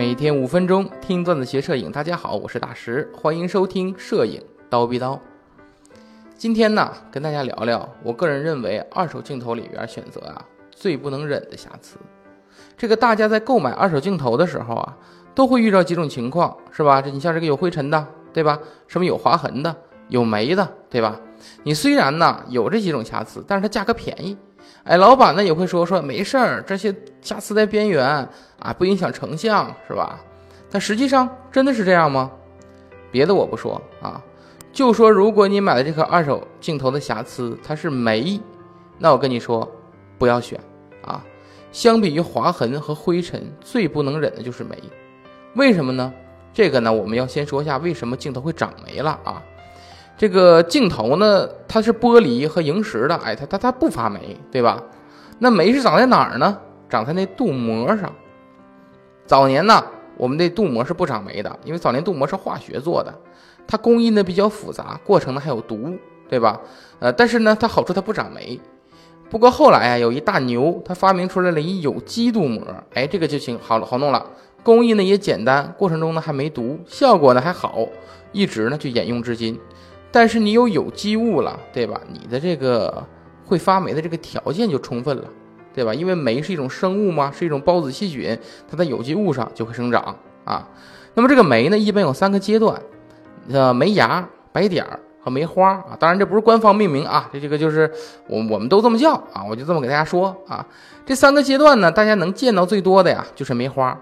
[0.00, 5.20] 每天五分钟听段子学摄影，大家好，我是大石，欢迎收听摄影刀逼刀。
[6.38, 11.98] 今天呢，跟大家聊聊我个人认为二手镜头里边选择啊最不能忍的瑕疵。
[12.78, 14.96] 这个大家在购买二手镜头的时候啊，
[15.34, 17.02] 都会遇到几种情况，是吧？
[17.02, 18.58] 这你像这个有灰尘的，对吧？
[18.88, 19.76] 什么有划痕的，
[20.08, 21.20] 有霉的，对吧？
[21.64, 24.34] 你虽然呢有这几种瑕疵，但是它价格便宜。
[24.84, 28.04] 哎，老板呢也会说说没事儿，这些瑕疵在边缘
[28.58, 30.20] 啊，不影响成像，是吧？
[30.70, 32.30] 但实际上真的是这样吗？
[33.10, 34.22] 别的我不说啊，
[34.72, 38.40] 就说如果你买的这颗二手镜头的瑕疵它是霉，
[38.98, 39.70] 那我跟你说
[40.18, 40.60] 不要选
[41.02, 41.24] 啊。
[41.72, 44.76] 相比于划痕和灰尘，最不能忍的就是霉。
[45.54, 46.12] 为什么呢？
[46.52, 49.42] 这个呢，我们要先说一下为什么镜头会长霉了啊。
[50.20, 54.78] 这个镜头呢，它是玻璃和萤石的，哎，它它它不发霉，对吧？
[55.38, 56.58] 那霉是长在哪儿呢？
[56.90, 58.12] 长在那镀膜上。
[59.24, 59.82] 早年呢，
[60.18, 63.14] 我们这镀膜是不长霉的，因为早年镀膜是化学做的，
[63.66, 65.96] 它工艺呢比较复杂，过程呢还有毒，
[66.28, 66.60] 对吧？
[66.98, 68.60] 呃，但是呢，它好处它不长霉。
[69.30, 72.62] 不过后来啊，有一大牛，他发明出来了一有机镀膜，
[72.92, 74.26] 哎，这个就行，好了好弄了，
[74.62, 77.88] 工艺呢也简单，过程中呢还没毒，效果呢还好，
[78.32, 79.58] 一直呢就沿用至今。
[80.12, 82.00] 但是你有有机物了，对吧？
[82.12, 83.06] 你的这个
[83.44, 85.24] 会发霉的这个条件就充分了，
[85.72, 85.94] 对吧？
[85.94, 88.36] 因为霉是一种生物嘛，是一种孢子细菌，
[88.68, 90.68] 它在有机物上就会生长啊。
[91.14, 92.80] 那么这个霉呢，一般有三个阶段，
[93.50, 95.96] 呃，霉芽、白点儿和霉花啊。
[95.98, 97.90] 当然这不是官方命名啊，这这个就是
[98.26, 100.66] 我我们都这么叫啊，我就这么给大家说啊。
[101.06, 103.96] 这三个阶段呢，大家能见到最多的呀，就是霉花。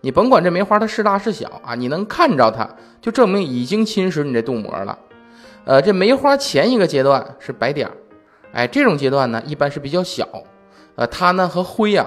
[0.00, 2.68] 你甭管这霉花它是大是小啊，你能看着它，
[3.00, 4.98] 就证明已经侵蚀你这镀膜了。
[5.64, 7.94] 呃，这梅花前一个阶段是白点儿，
[8.52, 10.26] 哎，这种阶段呢一般是比较小，
[10.96, 12.06] 呃，它呢和灰呀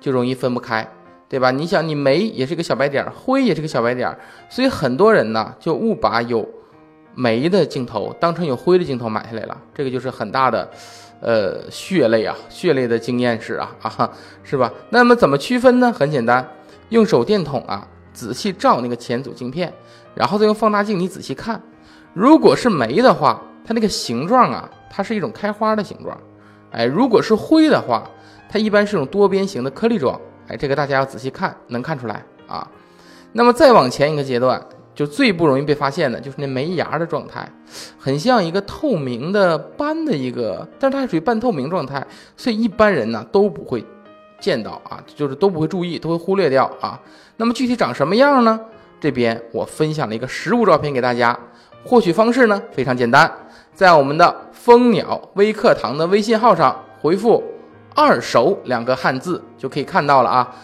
[0.00, 0.88] 就容易分不开，
[1.28, 1.52] 对吧？
[1.52, 4.18] 你想，你煤也是个小白点儿，灰也是个小白点儿，
[4.48, 6.48] 所以很多人呢就误把有
[7.14, 10.68] 煤的镜头当成有灰的镜头买下来了，这个就是很大的
[11.20, 14.10] 呃血泪啊，血泪的经验史啊 啊，
[14.42, 14.72] 是吧？
[14.88, 15.92] 那么怎么区分呢？
[15.92, 16.44] 很简单，
[16.88, 19.72] 用手电筒啊仔细照那个前组镜片，
[20.14, 21.62] 然后再用放大镜你仔细看。
[22.12, 26.16] 如果是煤的话，它那个形状啊，它是一种开花的形状，
[26.72, 28.02] 哎，如果是灰的话，
[28.48, 32.66] 它一般是种多边形的颗粒状，哎，这个大家要仔细看，能看出来啊。
[33.32, 34.60] 那么再往前一个阶段，
[34.92, 37.48] 就最不容易被发现的就是那煤芽的状态，
[37.96, 42.04] 很像一个透明的斑的一个，但是它属于半透明状态，
[42.36, 43.84] 所以一般人呢都不会
[44.40, 47.00] 见到啊，就是都不会注意，都会忽略掉啊。
[47.36, 48.58] 那么具体长什么样呢？
[49.00, 51.38] 这边我分享了一个实物照片给大家。
[51.84, 53.30] 获取方式呢非常简单，
[53.74, 57.42] 在我们的蜂鸟微课堂的微信号上回复
[57.96, 60.54] “二手”两个汉字就可以看到了啊。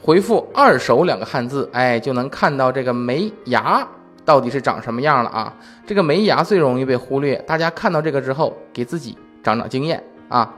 [0.00, 3.86] 回复“二手”两个汉字，哎，就能看到这个梅芽
[4.24, 5.52] 到底是长什么样了啊。
[5.86, 10.52] 这个梅芽最容易被忽略，大家看到这个之后，给自己长长经验啊。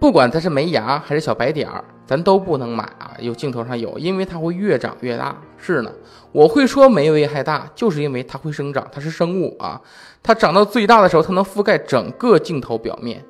[0.00, 1.84] 不管它是没芽还是小白点儿。
[2.06, 3.14] 咱都不能买啊！
[3.20, 5.40] 有镜头上有，因为它会越长越大。
[5.56, 5.92] 是呢，
[6.32, 9.80] 我会说没危害大，就是因为它会生长，它是生物啊。
[10.20, 13.24] 它长到最大的时候，它能覆盖整个镜头表面。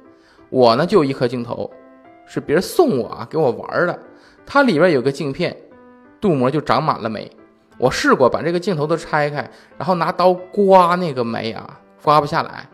[0.49, 1.71] 我呢，就有一颗镜头，
[2.25, 3.99] 是别人送我啊，给我玩的。
[4.47, 5.55] 它里边有个镜片，
[6.19, 7.31] 镀膜就长满了霉。
[7.77, 12.67] 我试过把这个镜头都拆开，然后拿刀刮那个霉啊，刮不下来。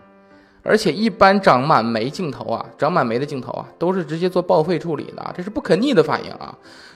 [0.66, 6.53] 而且一般长满霉镜头啊，长满霉的镜头啊，都是直接做报废处理的，这是不可逆的反应啊。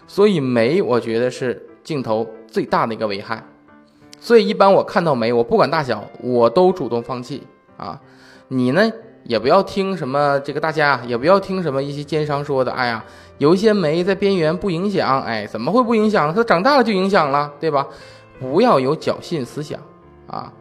[0.08, 3.40] 所以霉，我觉得是镜头最大的一个危害。
[4.18, 8.00] 所以一般我看到霉，我不管大小，我都主动放弃啊。
[8.48, 8.90] 你呢，
[9.22, 13.04] 也不要听什么这个大家也不要听什么一些奸商说的，哎呀，
[13.38, 16.34] 有一些霉在边缘不影响，哎，怎么会不影响呢？
[16.34, 17.86] 它长大了就影响了，对吧？
[18.40, 19.78] 不要有侥幸思想
[20.26, 20.52] 啊。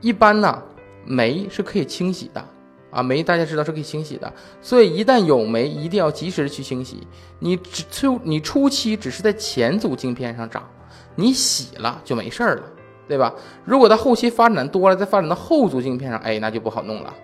[0.00, 0.62] 一般呢。
[1.06, 2.44] 霉是可以清洗的，
[2.90, 7.06] 啊，霉大家知道是可以清洗的，所以一旦有霉，一定要及时去清洗。
[7.38, 10.68] 你只初你初期只是在前组镜片上长，
[11.14, 12.62] 你洗了就没事儿了，
[13.08, 13.32] 对吧？
[13.64, 17.14] 如果它后期发展多了，再发展到后组镜片上，哎，那就不好弄了。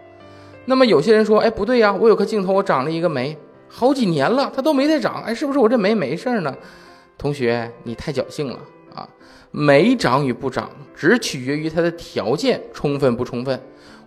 [0.64, 3.36] 那么有些人说，哎，不对呀，我有颗镜头，我长了一个霉，
[3.68, 6.56] 好几年了，它都没再长，哎，是不是我这霉没事儿呢？
[7.18, 8.58] 同学，你太侥幸了。
[8.94, 9.08] 啊，
[9.50, 13.58] 没长与不长，只取决于它的条件充分不充分。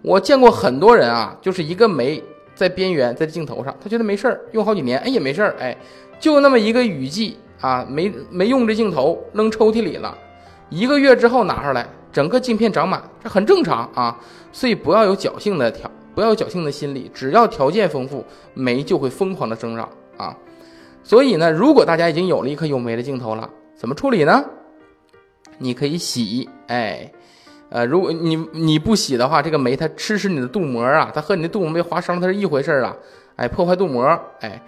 [0.06, 2.24] 我见过很多人啊，就是一个霉
[2.54, 5.76] 在边缘，在镜头上，他觉得没事儿，用好几年，哎也没事儿，哎，
[6.20, 10.16] 就那么一个雨季啊，没没用这镜头，扔抽屉里了，
[10.70, 14.16] 一个月之后拿出来，整个镜片长满，这很正常啊。
[14.52, 18.24] 所以不要有侥幸的条，不要有侥幸的心理，只要条件丰富，
[18.54, 20.38] 霉就会疯狂的生长啊。
[21.02, 24.46] 所以呢，如果大家已经有了一颗有霉的镜头了，怎么处理呢？
[25.58, 27.12] 你可以洗，哎，
[27.70, 32.96] 呃，如果你你不洗的话，这个酶它吃食你的镀膜啊，它和你的镀膜被划伤，它是一回事儿啊，
[33.36, 34.06] 哎，破坏镀膜，
[34.40, 34.62] 哎，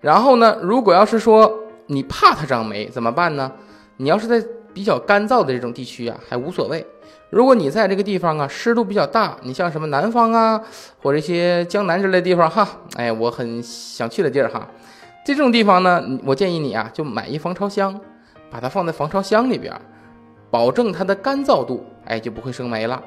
[0.00, 1.52] 然后呢，如果要是说
[1.86, 3.50] 你怕它长霉怎么办呢？
[3.98, 4.42] 你要是在
[4.72, 6.84] 比较干燥的这种地区啊，还无所谓。
[7.30, 10.60] 如果你在这个地方啊，湿度比较大，你像什么南方啊，
[11.02, 12.66] 或者一些江南之类的地方哈，
[12.96, 14.68] 哎，我很想去的地儿哈，
[15.26, 18.00] 这种地方呢，我建议你啊，就买一防潮箱，
[18.50, 19.74] 把它放在防潮箱里边，
[20.50, 23.02] 保证它的干燥度，哎，就不会生霉了。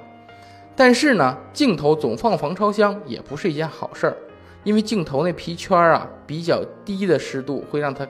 [0.76, 4.18] 但是呢，镜头总放防潮箱也不是一件好事儿，
[4.64, 8.08] 因为镜头那皮圈啊，比较低的湿度会让它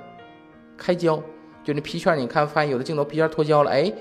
[0.78, 1.22] 开胶。
[1.64, 3.92] 就那皮圈，你看，发现有的镜头皮圈脱胶了，哎，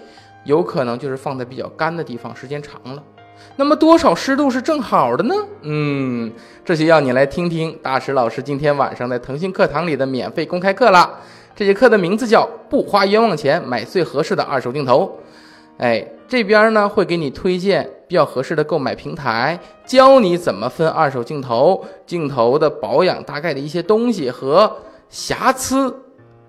[0.44, 3.02] 有可能就是放在比较干的地方，时间长了。
[3.56, 5.34] 那么多少湿度是正好的呢？
[5.62, 6.32] 嗯，
[6.64, 11.20] 这就要你来听听大石老师今天晚上在腾讯课堂里的免费公开课了。
[11.54, 15.18] 这节课的名字叫“不花冤枉钱买最合适的二手镜头”。
[15.78, 24.76] 哎，这边呢会给你推荐比较合适的购买平台，教你怎么分二手镜头、镜头的保养大概的一些东西和
[25.08, 25.94] 瑕疵。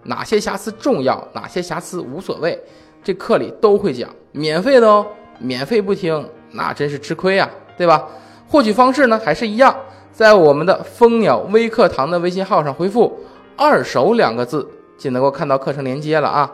[0.03, 2.57] 哪些瑕疵重要，哪些瑕疵无所谓，
[3.03, 5.05] 这课里都会讲，免费的哦，
[5.37, 8.07] 免费不听那真是吃亏啊，对吧？
[8.47, 9.75] 获取方式呢还是一样，
[10.13, 13.19] 在我们的蜂鸟微课堂的微信号上回复
[13.57, 14.65] “二手”两个字，
[14.97, 16.49] 就能够看到课程链接了啊，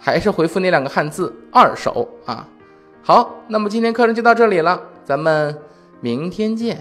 [0.00, 2.44] 还是回复那两个汉字“二手”啊。
[3.02, 5.58] 好，那么今天课程就到这里了，咱们
[6.00, 6.78] 明天见。